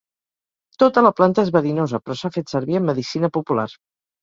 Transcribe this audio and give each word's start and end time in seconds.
Tota 0.83 1.03
la 1.07 1.11
planta 1.19 1.43
és 1.49 1.51
verinosa, 1.59 2.01
però 2.05 2.17
s'ha 2.23 2.33
fet 2.39 2.51
servir 2.57 2.81
en 2.83 2.91
medicina 2.91 3.33
popular. 3.39 3.71